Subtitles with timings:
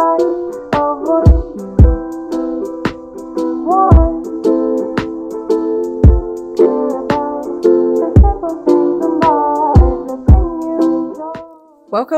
[0.00, 0.16] Welcome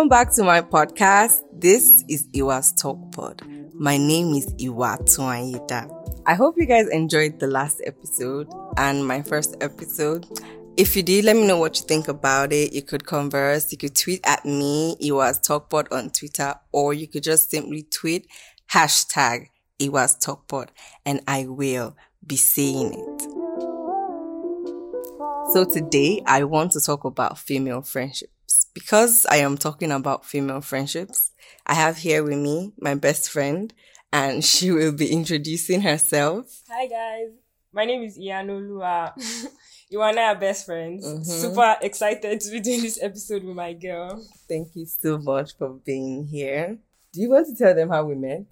[0.09, 1.43] back to my podcast.
[1.53, 3.43] This is Iwa's Talk Pod.
[3.75, 5.91] My name is Iwa Tuanyita.
[6.25, 8.47] I hope you guys enjoyed the last episode
[8.77, 10.25] and my first episode.
[10.83, 12.73] If you did, let me know what you think about it.
[12.73, 13.71] You could converse.
[13.71, 18.27] You could tweet at me, Iwa's Talkpod on Twitter, or you could just simply tweet
[18.69, 20.71] hashtag Iwa's Talkpod
[21.07, 23.23] and I will be saying it.
[25.53, 28.67] So today I want to talk about female friendships.
[28.75, 31.31] Because I am talking about female friendships,
[31.65, 33.73] I have here with me my best friend
[34.13, 36.63] and she will be introducing herself.
[36.69, 37.29] Hi guys,
[37.73, 39.13] my name is Iyanolua.
[39.93, 41.07] you and I are best friends.
[41.07, 41.23] Mm-hmm.
[41.23, 44.25] Super excited to be doing this episode with my girl.
[44.49, 46.79] Thank you so much for being here.
[47.13, 48.47] Do you want to tell them how we met?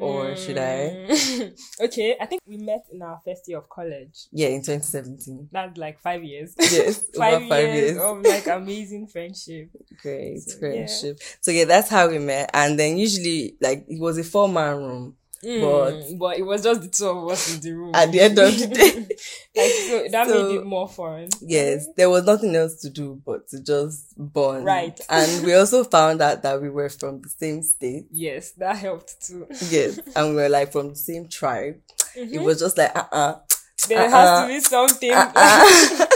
[0.00, 0.36] or mm.
[0.36, 1.52] should I?
[1.84, 4.26] Okay, I think we met in our first year of college.
[4.32, 5.48] Yeah, in 2017.
[5.52, 6.54] That's like five years.
[6.58, 9.70] Yes, five, five years, years, of like amazing friendship.
[10.02, 11.18] Great so, friendship.
[11.20, 11.26] Yeah.
[11.40, 12.50] So yeah, that's how we met.
[12.54, 15.16] And then usually like it was a four man room.
[15.44, 17.92] Mm, but but it was just the two of us in the room.
[17.94, 18.92] At the end of the day,
[19.56, 21.28] like, so that so, made it more fun.
[21.40, 24.66] Yes, there was nothing else to do but to just bond.
[24.66, 28.06] Right, and we also found out that we were from the same state.
[28.10, 29.46] Yes, that helped too.
[29.70, 31.80] yes, and we were like from the same tribe.
[32.14, 32.34] Mm-hmm.
[32.34, 33.38] It was just like uh uh-uh, uh
[33.88, 35.12] There uh-uh, has to be something.
[35.12, 36.06] Uh-uh.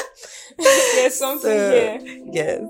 [0.58, 1.98] There's something so, here.
[2.30, 2.60] Yes.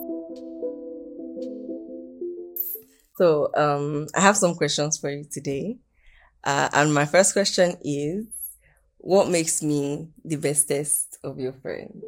[3.16, 5.78] So um, I have some questions for you today.
[6.44, 8.26] Uh, and my first question is,
[8.98, 12.04] what makes me the bestest of your friends?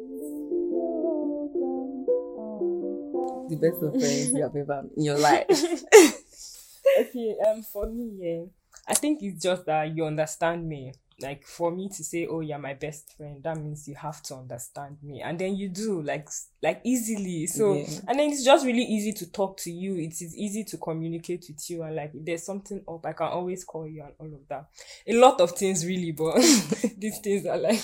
[3.49, 5.45] The best of friends you have ever in your life.
[6.99, 8.43] okay, um, for me, yeah,
[8.87, 12.59] I think it's just that you understand me like for me to say oh you're
[12.59, 15.21] my best friend that means you have to understand me.
[15.21, 16.29] And then you do like
[16.61, 17.47] like easily.
[17.47, 17.85] So yeah.
[18.07, 19.95] and then it's just really easy to talk to you.
[19.95, 21.83] It is easy to communicate with you.
[21.83, 24.67] And like if there's something up i can always call you and all of that.
[25.07, 26.35] A lot of things really but
[26.97, 27.81] these things are like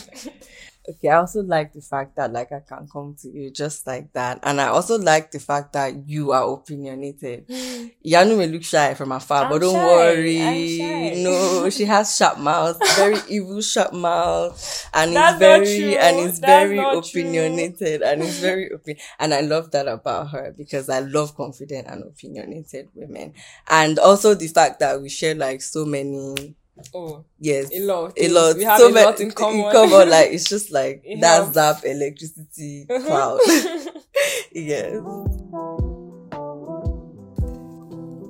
[0.87, 4.11] Okay, I also like the fact that like I can come to you just like
[4.13, 4.39] that.
[4.43, 7.47] And I also like the fact that you are opinionated.
[8.05, 9.85] Yanu may look shy from afar, I'm but don't shy.
[9.85, 11.23] worry.
[11.23, 14.89] No, she has sharp mouth, very evil sharp mouth.
[14.93, 18.09] And it's very and it's That's very opinionated true.
[18.09, 22.03] and it's very open and I love that about her because I love confident and
[22.03, 23.33] opinionated women.
[23.69, 26.55] And also the fact that we share like so many
[26.93, 28.55] Oh yes, a lot, a lot.
[28.55, 29.59] We have so a lot in common.
[29.59, 33.39] In common, like it's just like it that's that electricity cloud.
[34.51, 35.01] yes.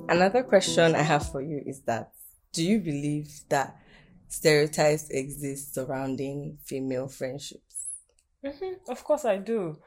[0.08, 2.12] Another question I have for you is that
[2.52, 3.76] do you believe that
[4.28, 7.88] stereotypes exist surrounding female friendships?
[8.44, 8.90] Mm-hmm.
[8.90, 9.78] Of course, I do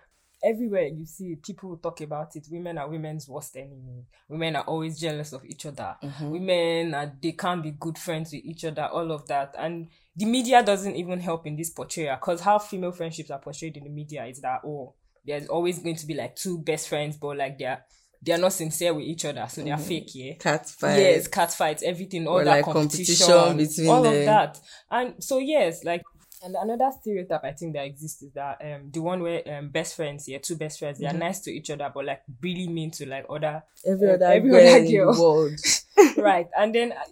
[0.48, 5.00] everywhere you see people talk about it women are women's worst enemy women are always
[5.00, 6.30] jealous of each other mm-hmm.
[6.30, 10.26] women are they can't be good friends with each other all of that and the
[10.26, 13.90] media doesn't even help in this portrayal because how female friendships are portrayed in the
[13.90, 14.94] media is that oh
[15.26, 17.84] there's always going to be like two best friends but like they're
[18.22, 19.84] they're not sincere with each other, so they're mm-hmm.
[19.84, 20.34] fake, yeah.
[20.34, 21.00] Cat fights.
[21.00, 24.14] Yes, cat fights, everything, all or that like competition, competition between all them.
[24.14, 24.60] of that.
[24.90, 26.02] And so yes, like
[26.44, 29.96] and another stereotype I think that exists is that um the one where um best
[29.96, 31.20] friends, yeah, two best friends, they are mm-hmm.
[31.20, 34.68] nice to each other, but like really mean to like other every um, other every
[34.70, 35.22] other girl.
[35.22, 35.60] world.
[36.18, 37.06] right, and then uh,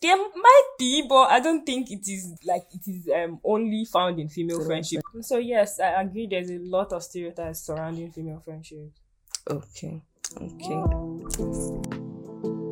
[0.00, 4.20] there might be, but I don't think it is like it is um only found
[4.20, 5.00] in female friendship.
[5.20, 6.26] So yes, I agree.
[6.30, 9.00] There's a lot of stereotypes surrounding female friendships.
[9.48, 10.02] Okay,
[10.36, 10.82] okay.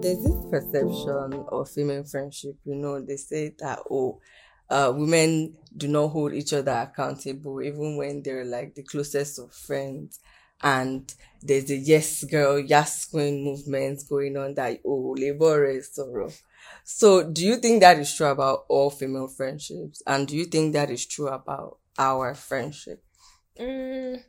[0.03, 2.57] There's this perception of female friendship.
[2.65, 4.21] You know, they say that oh
[4.71, 9.53] uh, women do not hold each other accountable, even when they're like the closest of
[9.53, 10.21] friends.
[10.63, 16.31] And there's a yes girl, yes queen movement going on that, oh, labor is sorrow.
[16.85, 20.03] So do you think that is true about all female friendships?
[20.07, 23.03] And do you think that is true about our friendship?
[23.59, 24.23] Mm,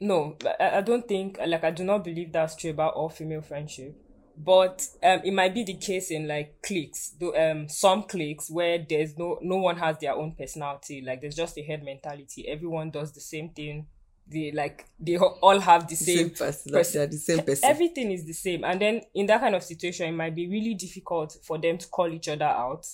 [0.00, 3.42] no, I, I don't think, like, I do not believe that's true about all female
[3.42, 3.96] friendship
[4.38, 8.78] but um, it might be the case in like cliques though um some cliques where
[8.88, 11.02] there's no no one has their own personality.
[11.04, 12.46] Like there's just a head mentality.
[12.46, 13.86] Everyone does the same thing.
[14.30, 17.68] They like they all have the same, same person, pers- the same person.
[17.68, 18.62] everything is the same.
[18.62, 21.88] And then in that kind of situation it might be really difficult for them to
[21.88, 22.86] call each other out.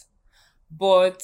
[0.70, 1.22] But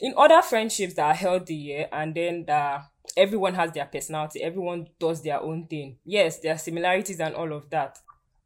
[0.00, 2.82] in other friendships that are healthy yeah, and then that
[3.16, 7.52] everyone has their personality everyone does their own thing yes there are similarities and all
[7.52, 7.98] of that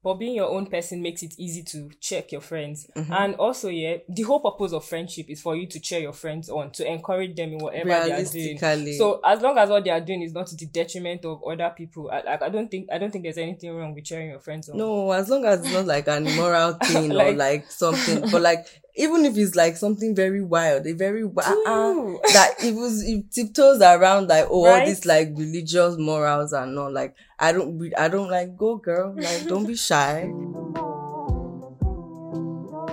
[0.07, 2.87] but being your own person makes it easy to check your friends.
[2.95, 3.13] Mm-hmm.
[3.13, 6.49] And also, yeah, the whole purpose of friendship is for you to cheer your friends
[6.49, 8.93] on, to encourage them in whatever they are doing.
[8.93, 11.75] So as long as what they are doing is not to the detriment of other
[11.77, 14.39] people, I, like I don't think I don't think there's anything wrong with cheering your
[14.39, 14.79] friends on.
[14.79, 18.43] No, as long as it's not like an immoral thing or Like- like something, but
[18.43, 18.65] like
[18.97, 22.21] even if it's like something very wild, a very wild True.
[22.33, 24.87] that it was it tiptoes around like oh all Right?
[24.87, 29.47] these like religious morals and not like I don't I don't like go girl like
[29.49, 30.33] don't be shy.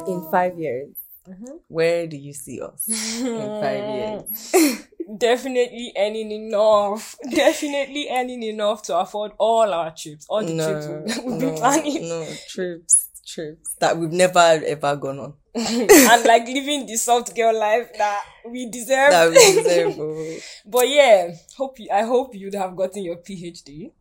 [0.05, 0.95] In five years,
[1.29, 1.59] Mhm.
[1.69, 4.85] where do you see us in five years?
[5.17, 7.15] Definitely earning enough.
[7.29, 11.47] Definitely earning enough to afford all our trips, all the trips No, we- we've no,
[11.51, 15.33] been planning, no trips, trips that we've never ever gone on.
[15.55, 19.11] And like living the soft girl life that we deserve.
[19.11, 19.99] That we deserve.
[19.99, 20.37] oh.
[20.65, 23.91] But yeah, hope you, I hope you'd have gotten your PhD.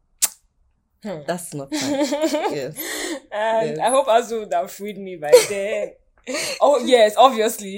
[1.03, 1.91] That's not fine.
[1.91, 2.77] yes.
[3.33, 3.79] And Yes.
[3.79, 5.93] I hope Azu would have freed me by then.
[6.61, 7.77] oh yes, obviously.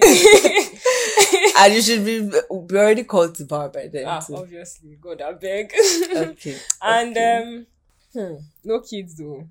[1.59, 4.05] and you should be, be already called to bar by then.
[4.07, 4.37] ah, too.
[4.37, 4.97] obviously.
[5.01, 5.73] God, I beg.
[6.15, 6.57] Okay.
[6.83, 7.43] and okay.
[7.43, 7.67] um,
[8.13, 8.35] hmm,
[8.65, 9.49] no kids though.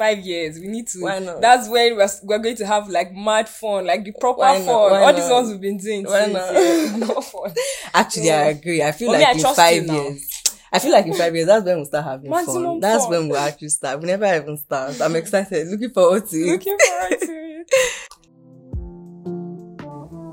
[0.00, 0.58] Five years.
[0.58, 1.02] We need to.
[1.02, 1.42] Why not?
[1.42, 4.92] That's when we're, we're going to have like mad fun, like the proper Why fun.
[4.92, 5.34] Why All these not?
[5.34, 6.06] ones we've been doing.
[6.06, 6.54] Why since, not?
[6.54, 7.52] yeah, no fun.
[7.92, 8.82] Actually, I agree.
[8.82, 10.42] I feel me, like I in five years.
[10.72, 12.80] I feel like in five years, that's when we'll start having Maximum fun.
[12.80, 13.10] That's fun.
[13.10, 14.00] when we'll actually start.
[14.00, 14.98] We never even start.
[15.02, 15.68] I'm excited.
[15.68, 16.50] Looking forward to it.
[16.50, 17.70] Looking forward to it.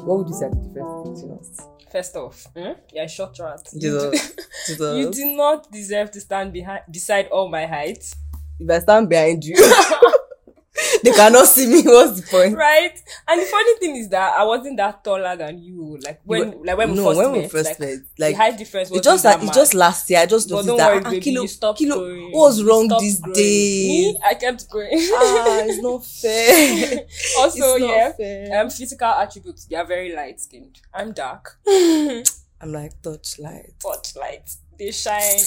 [0.06, 1.68] What would you say are the differences between us?
[1.92, 2.72] First off, hmm?
[2.94, 3.68] you're a short rat.
[3.74, 4.32] You Jesus.
[4.32, 4.98] do- Jesus.
[4.98, 8.14] You do not deserve to stand behind beside all my height.
[8.60, 9.56] If I stand behind you,
[11.04, 11.82] they cannot see me.
[11.84, 12.56] What's the point?
[12.56, 13.00] Right?
[13.28, 15.98] And the funny thing is that I wasn't that taller than you.
[16.04, 17.42] Like when You- like when we no, first when met.
[17.44, 20.20] we first like, met, the height difference was just like it just last year.
[20.20, 22.32] I just noticed don't that worry, ah, baby, kilo, you stopped kilo, growing.
[22.32, 23.34] what's You wrong this growing.
[23.36, 23.88] days?
[24.14, 24.90] Me, I kept growing.
[24.94, 27.00] ah, it's not fair.
[27.40, 28.62] also, it's yeah, fair.
[28.62, 29.68] um, physical attributes.
[29.70, 30.80] You're very light skinned.
[30.94, 31.58] I'm dark.
[31.68, 33.74] I'm like touchlight.
[33.84, 34.50] But light,
[34.80, 35.40] they shine.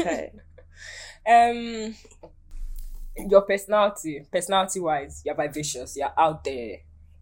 [0.00, 0.32] Okay.
[1.28, 1.94] um
[3.28, 6.78] your personality personality wise you're vivacious you're out there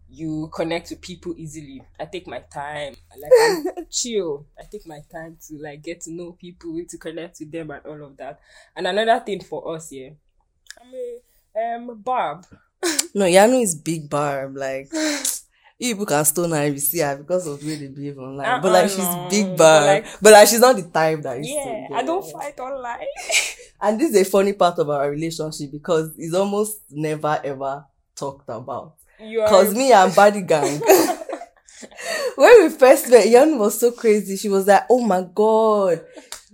[0.07, 1.81] you connect to people easily.
[1.99, 4.45] I take my time like I'm chill.
[4.57, 7.85] I take my time to like get to know people to connect with them and
[7.85, 8.39] all of that.
[8.75, 10.09] And another thing for us yeah
[10.81, 12.45] i'm a um barb.
[13.15, 14.55] No, Yanu is big barb.
[14.57, 14.89] Like
[15.77, 18.17] you people can stone her if you see her because of the way they behave
[18.17, 18.61] online.
[18.61, 19.27] but Uh-uh, like she's no.
[19.29, 21.47] big But, like- but like she's not the type that is.
[21.49, 22.99] yeah i don't fight online
[23.81, 27.85] And this is a funny part of our relationship because it's almost never ever
[28.15, 28.95] talked about.
[29.19, 30.79] you are Cause me and Bardi Gang.
[32.35, 34.37] when we first met, Yanu was so crazy.
[34.37, 36.05] She was like, "Oh my god,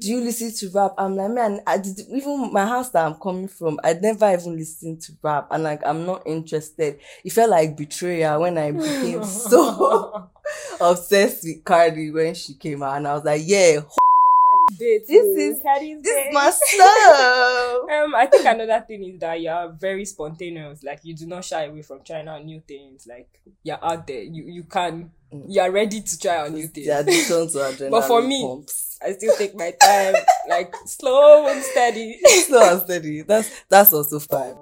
[0.01, 3.15] do you listen to rap?" I'm like, "Man, I did even my house that I'm
[3.15, 3.79] coming from.
[3.83, 6.99] I never even listened to rap, and like I'm not interested.
[7.23, 10.29] It felt like betrayal when I became so
[10.81, 13.81] obsessed with Cardi when she came out, and I was like, "Yeah,
[14.77, 19.69] this is- Cardi's this is my stuff." Um, I think another thing is that you're
[19.79, 20.83] very spontaneous.
[20.83, 23.05] Like you do not shy away from trying out new things.
[23.07, 23.27] Like
[23.63, 24.23] you're out there.
[24.23, 25.11] You you can.
[25.47, 26.87] You're ready to try out new things.
[26.87, 28.90] the addiction to adrenaline But for me- pumps.
[29.03, 30.15] I still take my time,
[30.47, 32.19] like slow and steady.
[32.47, 33.21] slow and steady.
[33.23, 34.55] That's that's also fine.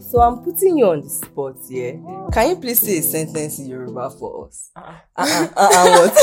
[0.00, 1.92] So I'm putting you on the spot here.
[2.32, 4.70] Can you please say a sentence in Yoruba for us?
[4.76, 4.94] Uh-uh.
[5.16, 6.18] Uh-uh, uh-uh, what?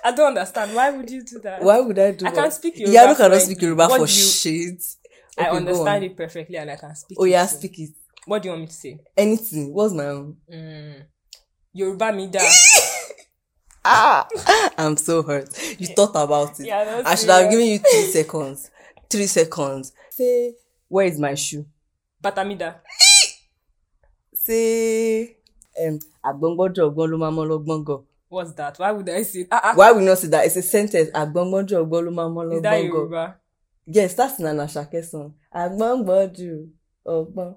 [0.04, 0.74] I don't understand.
[0.74, 1.60] Why would you do that?
[1.62, 2.36] Why would I do I that?
[2.36, 2.92] can't speak Yoruba.
[2.94, 4.82] Yeah, I cannot speak Yoruba What for you- shit.
[5.38, 7.18] I Okay, go understand it perfectly and I can speak.
[7.20, 7.90] Oh yeah, speak it.
[8.24, 9.00] What do you want me to say?
[9.16, 9.74] Anything.
[9.74, 10.36] What's my own?
[10.50, 11.02] Mm.
[11.74, 12.40] Yoruba Mida.
[13.88, 14.26] Ah,
[14.78, 15.48] I'm so hurt.
[15.78, 16.66] You thought about it.
[16.66, 18.70] Yeah, I should have given you three seconds.
[19.08, 19.92] Three seconds.
[20.10, 20.54] Say,
[20.88, 21.64] where is my shoe?
[22.22, 22.76] Batamida.
[24.34, 25.36] Say,
[25.86, 28.02] um, agbongbonjo ogbon lọ́gbọ́n gọ̀.
[28.28, 28.76] What's that?
[28.78, 29.46] Why would I say?
[29.52, 29.74] Ah, ah.
[29.76, 30.46] Why we not say that?
[30.46, 31.10] It's a sentence.
[31.10, 32.94] Agbongbonjo ogbon mo Is that lọ́gbọ́n gọ̀.
[32.94, 33.36] Yoruba?
[33.86, 35.34] Yes, that's an Asake song.
[35.54, 36.68] Agbongbonjo
[37.06, 37.54] ogbon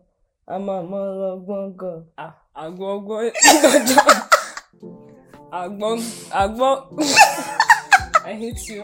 [0.47, 1.95] a máa mọ lọ́gbọ́n gọ̀.
[2.17, 2.33] Ah,
[2.63, 3.31] àgbọn
[5.51, 5.99] àgbọn
[6.31, 6.77] àgbọn
[8.25, 8.83] I hate you.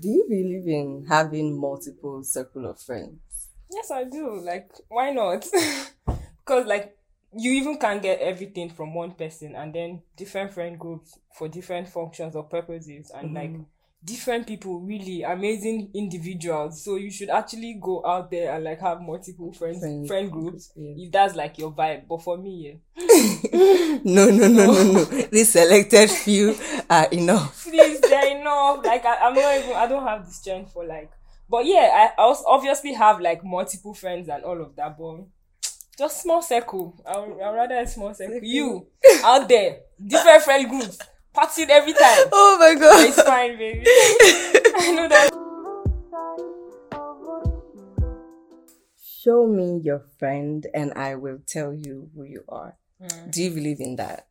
[0.00, 3.20] Do you believe in having multiple circle of friends?
[3.70, 4.40] Yes, I do.
[4.40, 5.46] Like, why not?
[6.38, 6.96] Because like
[7.36, 11.88] you even can't get everything from one person, and then different friend groups for different
[11.88, 13.62] functions or purposes, and like mm-hmm.
[14.04, 16.82] Different people, really amazing individuals.
[16.84, 20.06] So you should actually go out there and like have multiple friends, Friends.
[20.08, 20.72] friend groups.
[20.76, 20.94] Yeah.
[20.96, 23.98] If that's like your vibe, but for me, yeah.
[24.04, 25.04] No, no, no, no, no.
[25.04, 26.54] These selected few
[26.88, 27.64] are enough.
[27.68, 31.10] please they're enough like I, i'm not even i don't have the strength for like
[31.50, 35.24] But yeah, I also obviously have like multiple friends and all of that, but
[35.98, 36.94] just small circle.
[37.06, 38.12] I'll, I'll rather a small.
[38.14, 38.40] Circle.
[38.42, 38.86] You
[39.24, 40.98] out there, different friend groups,
[41.34, 42.28] partying every time.
[42.32, 43.08] Oh my But god.
[43.08, 43.84] it's fine, baby.
[43.86, 45.30] I know that.
[49.00, 52.76] Show me your friend and I will tell you who you are.
[53.02, 53.30] Mm.
[53.30, 54.26] Do you believe in that?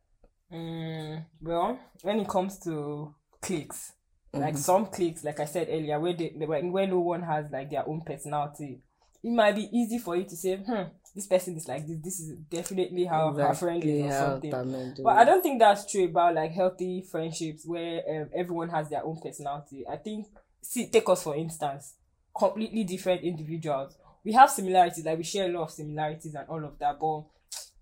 [0.52, 3.92] Mm, well, when it comes to cliques,
[4.32, 4.58] like Mhm.
[4.58, 7.86] some cliques, like I said earlier, where they where, where no one has like their
[7.88, 8.80] own personality,
[9.22, 10.82] it might be easy for you to say, hmm,
[11.14, 11.98] this person is like this.
[12.02, 14.94] This is definitely how her friend is or something.
[15.02, 19.04] But I don't think that's true about like healthy friendships where um, everyone has their
[19.04, 19.84] own personality.
[19.90, 20.26] I think,
[20.62, 21.94] see, take us for instance,
[22.36, 23.96] completely different individuals.
[24.24, 27.22] We have similarities, like we share a lot of similarities and all of that, but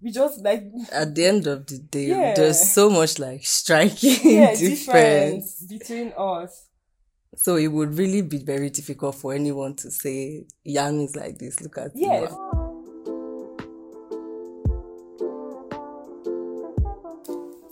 [0.01, 2.35] we just like At the end of the day, Yeah.
[2.35, 5.55] there's so much like striking yeah, difference.
[5.59, 6.67] difference between us.
[7.39, 11.61] So it would really be very difficult for anyone to say Yang is like this.
[11.61, 12.29] Look at him.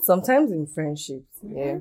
[0.05, 1.79] Sometimes in friendships, yeah,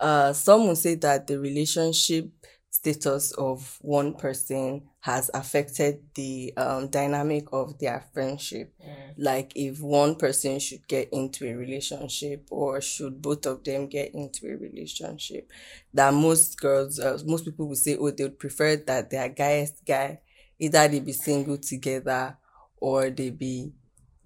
[0.00, 2.30] uh, some will say that the relationship
[2.70, 8.72] status of one person has affected the um, dynamic of their friendship.
[9.18, 14.14] Like if one person should get into a relationship or should both of them get
[14.14, 15.50] into a relationship,
[15.94, 19.84] that most girls, uh, most people would say, oh, they would prefer that their guyest
[19.86, 20.20] guy
[20.58, 22.36] either they be single together
[22.78, 23.72] or they be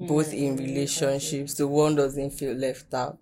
[0.01, 3.19] both in relationships so one doesn't feel left out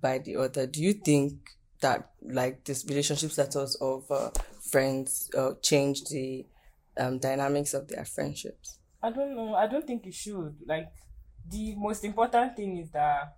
[0.00, 1.32] by the other do you think
[1.80, 4.30] that like this relationship status of uh,
[4.70, 6.44] friends uh, change the
[6.98, 9.54] um, dynamics of their friendships I don't know.
[9.54, 10.56] I don't think it should.
[10.66, 10.90] Like
[11.48, 13.36] the most important thing is that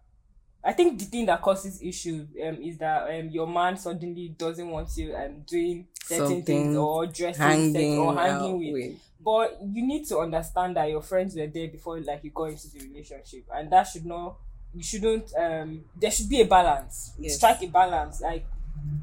[0.64, 4.68] I think the thing that causes issues um, is that um, your man suddenly doesn't
[4.68, 8.72] want you um, doing certain Something things or dressing hanging, certain, or hanging with.
[8.72, 12.44] with But you need to understand that your friends were there before like you got
[12.50, 14.36] into the relationship and that should not
[14.74, 17.14] you shouldn't um there should be a balance.
[17.18, 17.36] Yes.
[17.36, 18.20] Strike a balance.
[18.20, 18.46] Like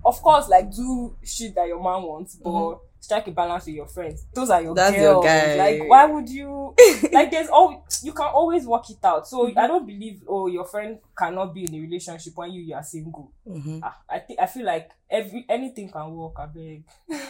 [0.06, 3.88] of course like do shit that your man wants, but strike a balance with your
[3.88, 4.26] friends.
[4.34, 4.94] Those are your Mm-hmm.
[4.94, 5.26] That's your girls.
[5.26, 5.58] guy.
[5.80, 6.74] Like why would you
[7.12, 9.28] like there's all you can always work it out.
[9.28, 9.60] So Mm-hmm.
[9.60, 12.84] I don't believe oh your friend cannot be in a relationship when you, you are
[12.84, 13.32] single.
[13.48, 13.82] Mhm.
[13.84, 16.84] Ah, I think I feel like every anything can work, I beg.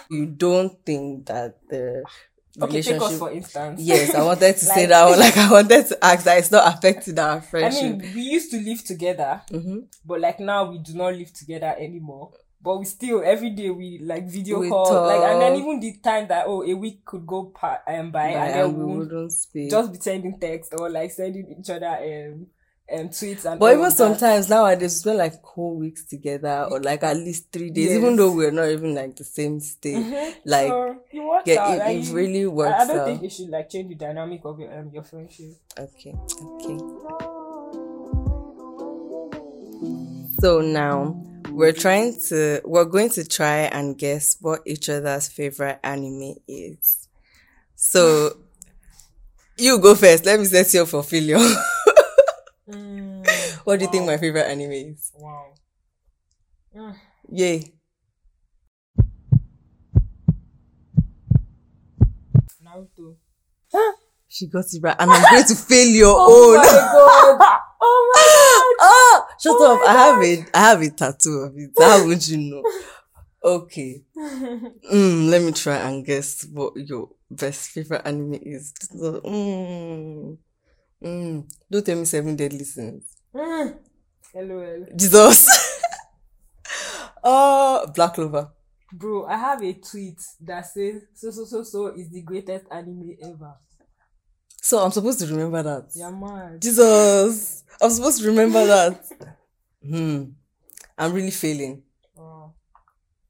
[0.10, 2.04] you don't think that the
[2.62, 3.82] Okay, take us for instance.
[3.82, 7.18] yes i wanted to say that like i wanted to ask that it's not affecting
[7.20, 7.82] our friendship.
[7.84, 9.88] I mean, we used to live together, Mhm.
[10.06, 12.32] but like now we do not live together anymore.
[12.62, 15.98] But we still every day we like video We call, like and then even the
[16.02, 18.92] time that oh a week could go pa- um, by, Yeah, and then we we
[18.98, 22.48] would wouldn't speak just be sending text or like sending each other um
[22.92, 23.60] um tweets and.
[23.60, 23.92] But even that.
[23.94, 28.16] sometimes nowadays we spend like whole weeks together or like at least three days, even
[28.16, 29.98] though we're not even like the same state.
[29.98, 30.36] Mhm.
[30.46, 30.98] Like so
[31.46, 31.74] yeah, out.
[31.76, 33.06] it, like, it you- really works I don't out.
[33.08, 35.54] think you should like change the dynamic of your um your friendship.
[35.78, 36.78] Okay, okay.
[40.40, 45.80] So now we're trying to we're going to try and guess what each other's favorite
[45.84, 47.08] anime is.
[47.76, 48.38] So
[49.58, 50.26] you go first.
[50.26, 51.38] Let me set you up for failure.
[53.64, 55.12] what do you think my favorite anime is?
[55.16, 55.54] Wow.
[56.76, 56.96] Mm.
[57.32, 57.74] Yay.
[62.64, 63.16] Naruto.
[64.28, 66.28] She got it right, and I'm going to fail your own.
[66.28, 66.58] Oh own.
[66.58, 66.64] my
[67.40, 67.60] god!
[67.82, 69.88] Oh my Ah, shut Oh up!
[69.88, 71.72] I have a I have a tattoo of it.
[71.78, 72.64] How would you know?
[73.46, 74.02] Okay.
[74.18, 74.72] god!
[74.92, 78.74] Mm, let me try and guess what your best favorite anime is.
[78.92, 80.38] Mm,
[81.06, 81.48] mm.
[81.72, 83.04] Don't tell me Seven Deadly Sins.
[83.34, 83.78] Mm.
[84.36, 84.86] LOL.
[84.96, 85.48] Jesus.
[87.28, 88.52] Oh, Black Clover.
[88.94, 93.16] Bro, I have a tweet that says so so so so is the greatest anime
[93.24, 93.56] ever.
[94.62, 95.88] So I'm supposed to remember that.
[95.96, 96.60] Yeah man.
[96.62, 97.64] Jesus.
[97.82, 99.06] I'm supposed to remember that.
[99.88, 100.24] Hmm.
[100.98, 101.84] I'm really failing.
[102.16, 102.56] Wow.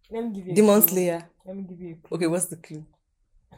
[0.09, 0.87] Let me give you a Demon clue.
[0.89, 1.29] Slayer.
[1.45, 2.15] Let me give you a clue.
[2.15, 2.85] Okay, what's the clue?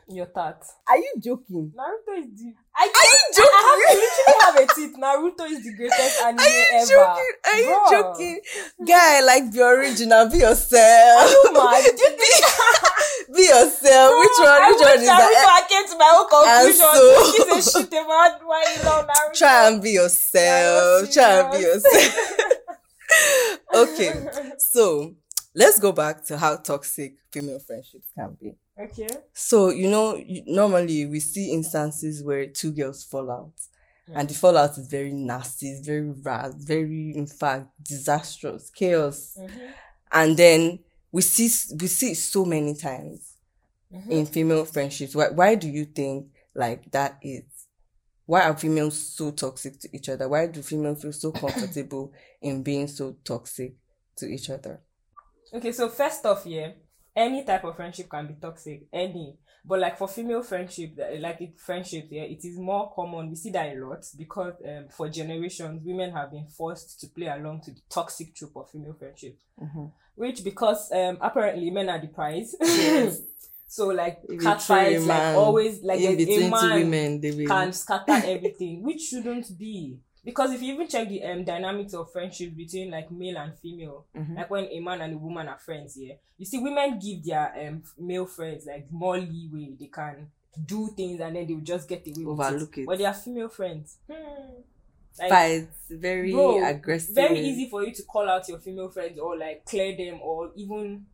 [0.09, 0.63] Your tat.
[0.87, 1.73] Are you joking?
[1.75, 4.95] Naruto is the I, Are you I, I, have, I literally have a tweet.
[4.95, 6.87] Naruto is the greatest anime Are you ever.
[6.87, 7.33] joking?
[7.43, 7.91] Are you Bro.
[7.91, 8.39] joking?
[8.87, 11.29] Guy, like be original, be yourself.
[11.31, 11.83] you mad?
[13.35, 14.11] be yourself.
[14.15, 14.47] Which one?
[14.47, 15.59] I Which one is Naruto that?
[15.59, 16.87] I came to my own conclusion.
[16.87, 19.33] so- This is a shit about why you love Naruto.
[19.37, 21.11] Try and be yourself.
[21.11, 22.15] Try and be yourself.
[23.75, 24.13] okay,
[24.57, 25.15] so
[25.53, 28.55] let's go back to how toxic female friendships can be.
[28.79, 29.07] Okay.
[29.33, 33.53] So you know, normally we see instances where two girls fall out,
[34.13, 39.71] and the fallout is very nasty, it's very bad, very in fact disastrous, chaos, Mhm.
[40.11, 40.79] and then
[41.11, 43.33] we see we see it so many times.
[43.93, 44.11] mm-hmm.
[44.11, 45.15] in female friendships.
[45.15, 47.43] Why, why do you think like that is?
[48.25, 50.27] Why are females so toxic to each other?
[50.27, 53.75] Why do females feel so comfortable in being so toxic
[54.17, 54.81] to each other?
[55.53, 56.71] Okay, so first off, yeah,
[57.17, 58.87] any type of friendship can be toxic.
[58.93, 63.29] Any but like for female friendship, like it friendship, yeah, it is more common.
[63.29, 67.27] We see that a lot because um, for generations, women have been forced to play
[67.27, 69.87] along to the toxic trope of female friendship, mm-hmm.
[70.15, 72.55] which because um, apparently men are the prize.
[72.61, 73.19] Yes.
[73.67, 77.47] so like cat fights, like always like in between a man women, they will...
[77.47, 82.11] can scatter everything, which shouldn't be because if you even check the um dynamics of
[82.11, 84.35] friendship between like male and female, mm-hmm.
[84.35, 87.53] like when a man and a woman are friends, yeah, you see women give their
[87.67, 89.75] um male friends like more leeway.
[89.79, 90.27] They can
[90.65, 92.81] do things and then they'll just get away Overlook with it.
[92.81, 92.87] it.
[92.87, 93.97] But they are female friends.
[94.11, 94.61] Hmm.
[95.19, 97.15] Like, Fights, very bro, aggressive.
[97.15, 100.51] Very easy for you to call out your female friends or like clear them or
[100.55, 101.05] even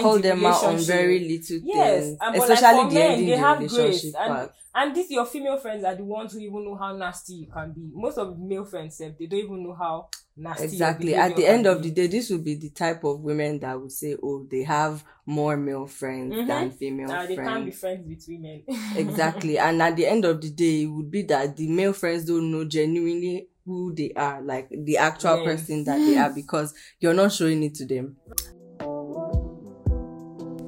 [0.00, 2.18] call them out on very little yes, things.
[2.20, 4.14] And, especially like, the men, they have grace.
[4.14, 7.46] And, and these your female friends are the ones who even know how nasty you
[7.46, 7.90] can be.
[7.92, 10.64] Most of the male friends, they don't even know how nasty.
[10.64, 11.14] Exactly.
[11.14, 13.92] At the end of the day, this would be the type of women that would
[13.92, 16.48] say, "Oh, they have more male friends mm-hmm.
[16.48, 18.62] than female nah, they friends." They can't be friends with women.
[18.96, 19.58] exactly.
[19.62, 22.50] And at the end of the day, it would be that the male friends don't
[22.50, 25.44] know genuinely who they are, like the actual yes.
[25.44, 28.16] person that they are, because you're not showing it to them.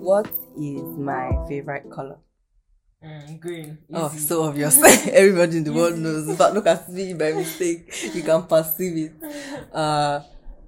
[0.04, 0.28] What
[0.60, 2.18] is my favorite color?
[3.02, 3.78] Mm, green.
[3.90, 4.16] Oh, Easy.
[4.16, 4.76] Oh, so obvious.
[5.08, 6.36] Everybody in the world knows.
[6.36, 7.88] But look at me by mistake.
[8.14, 9.12] You can perceive it.
[9.72, 10.20] Uh,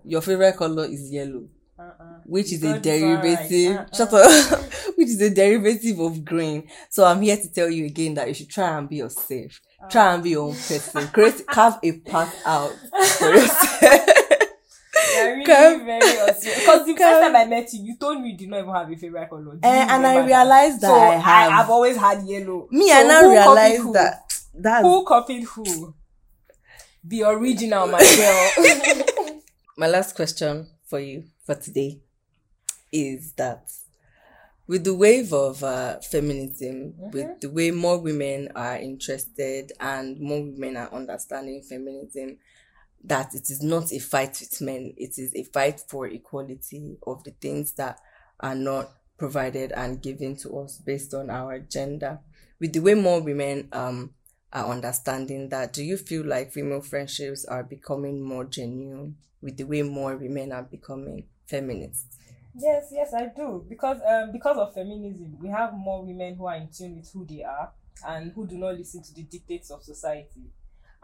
[0.04, 1.44] your favorite color is yellow.
[1.78, 2.20] Uh-uh.
[2.24, 3.76] Which is a derivative.
[3.76, 3.94] Uh-uh.
[3.94, 4.60] Shut up.
[4.96, 6.66] which is a derivative of green.
[6.88, 9.60] So I'm here to tell you again that you should try and be yourself.
[9.82, 9.90] Uh-uh.
[9.90, 11.08] Try and be your own person.
[11.08, 12.72] Create, carve a path out
[13.18, 14.15] for yourself.
[15.24, 15.84] Really Come.
[15.84, 16.52] very awesome.
[16.54, 16.96] Because the Come.
[16.96, 19.28] first time I met you, you told me you did not even have a favorite
[19.28, 19.58] color.
[19.62, 21.52] Uh, and I realized that, so I have.
[21.52, 22.68] I have always had yellow.
[22.70, 24.32] Me, so I now realized that.
[24.54, 24.82] That's...
[24.82, 25.94] Who copied who?
[27.04, 27.98] The original, my
[28.56, 29.40] girl.
[29.76, 32.00] my last question for you for today
[32.90, 33.70] is that
[34.66, 37.10] with the wave of uh, feminism, mm-hmm.
[37.10, 42.38] with the way more women are interested and more women are understanding feminism,
[43.06, 47.22] that it is not a fight with men, it is a fight for equality of
[47.24, 47.98] the things that
[48.40, 52.18] are not provided and given to us based on our gender.
[52.60, 54.10] With the way more women um
[54.52, 59.64] are understanding that, do you feel like female friendships are becoming more genuine with the
[59.64, 62.16] way more women are becoming feminists?
[62.54, 63.64] Yes, yes, I do.
[63.68, 67.24] Because um because of feminism, we have more women who are in tune with who
[67.26, 67.70] they are
[68.06, 70.50] and who do not listen to the dictates of society.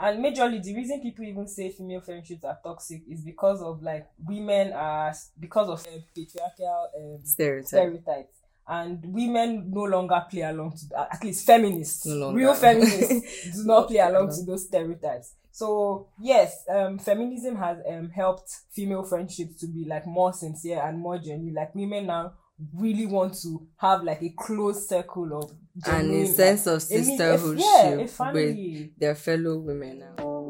[0.02, 4.08] And majorly, the reason people even say female friendships are toxic is because of like
[4.26, 7.68] women are because of uh, patriarchal um, Stereotype.
[7.68, 8.38] stereotypes.
[8.66, 13.86] And women no longer play along to at least feminists, no real feminists do not
[13.88, 15.34] play along to those stereotypes.
[15.52, 20.98] So yes, um, feminism has um helped female friendships to be like more sincere and
[20.98, 21.54] more genuine.
[21.54, 22.32] Like women now
[22.74, 25.52] really want to have like a close circle of
[25.86, 30.42] and a sense of sisterhood yeah, with their fellow women now.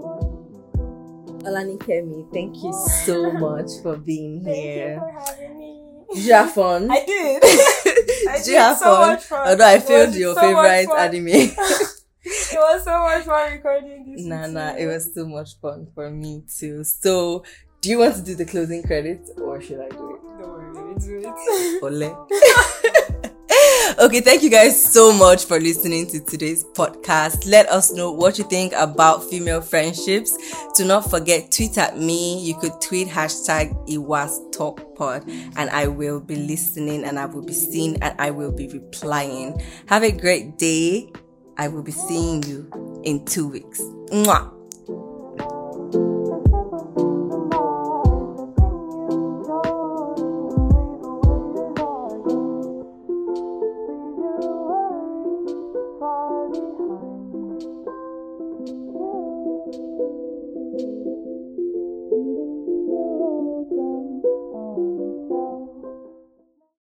[1.45, 2.73] Alani Kemi, thank you
[3.05, 5.01] so much for being thank here.
[5.01, 5.83] Thank you for having me.
[6.15, 6.91] Did you have fun?
[6.91, 7.43] I did.
[8.29, 9.19] I did you have so fun?
[9.19, 9.49] fun?
[9.49, 11.27] Although I failed your so favorite anime.
[12.25, 14.25] it was so much fun recording this.
[14.25, 16.85] Nah, nah, it was too much fun for me too.
[16.85, 17.45] So,
[17.81, 20.12] do you want to do the closing credits or should I do it?
[21.83, 22.27] Ole.
[23.99, 27.47] okay, thank you guys so much for listening to today's podcast.
[27.47, 30.37] Let us know what you think about female friendships.
[30.77, 32.43] Do not forget, tweet at me.
[32.45, 33.73] You could tweet hashtag
[34.97, 35.25] Pod,
[35.57, 39.61] and I will be listening and I will be seeing and I will be replying.
[39.87, 41.11] Have a great day.
[41.59, 43.81] I will be seeing you in two weeks.
[44.11, 44.62] Mwah.